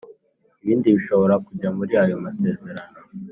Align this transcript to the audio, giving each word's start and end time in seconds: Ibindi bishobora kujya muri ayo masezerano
Ibindi 0.63 0.87
bishobora 0.97 1.35
kujya 1.45 1.69
muri 1.77 1.93
ayo 2.03 2.15
masezerano 2.23 2.97